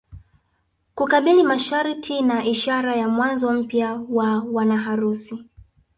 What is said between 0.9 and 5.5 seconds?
Kukabili masharti na ishara ya mwanzo mpya wa wanaharusi